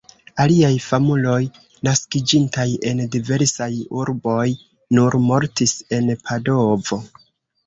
Aliaj 0.43 0.69
famuloj, 0.85 1.41
naskiĝintaj 1.87 2.65
en 2.93 3.03
diversaj 3.17 3.69
urboj, 3.99 4.47
nur 4.99 5.19
mortis 5.27 5.77
en 6.01 6.11
Padovo. 6.27 7.01